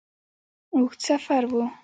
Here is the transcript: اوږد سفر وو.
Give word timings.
اوږد 0.73 0.99
سفر 1.07 1.43
وو. 1.51 1.63